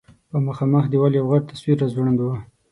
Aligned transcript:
په 0.29 0.37
مخامخ 0.45 0.83
دېوال 0.91 1.13
یو 1.15 1.29
غټ 1.31 1.41
تصویر 1.51 1.75
راځوړند 1.81 2.19
و. 2.21 2.25